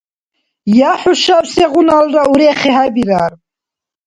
[0.89, 3.31] Я хӀушаб сегъуналра урехи хӀебирар…